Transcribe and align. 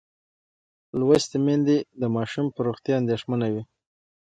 لوستې 0.99 1.37
میندې 1.45 1.77
د 2.01 2.03
ماشوم 2.15 2.45
پر 2.55 2.61
روغتیا 2.67 2.95
اندېښمنه 3.01 3.47
وي. 3.53 3.63